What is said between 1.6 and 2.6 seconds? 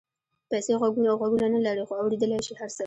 لري خو اورېدلای شي